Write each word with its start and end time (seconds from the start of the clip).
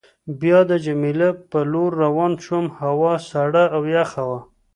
بیا 0.41 0.59
د 0.71 0.73
جميله 0.85 1.29
په 1.49 1.59
لور 1.71 1.91
روان 2.03 2.31
شوم، 2.43 2.65
هوا 2.79 3.13
سړه 3.29 3.63
او 3.75 3.81
یخه 3.95 4.21
وه. 4.29 4.39